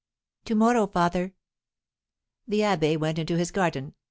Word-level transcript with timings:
"To 0.45 0.55
morrow, 0.55 0.87
father." 0.87 1.35
The 2.47 2.61
abbé 2.61 2.97
went 2.97 3.19
into 3.19 3.37
his 3.37 3.51
garden. 3.51 3.93